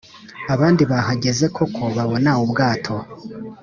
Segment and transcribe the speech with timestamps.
[0.53, 2.95] abandi bahageze koko babona ubwato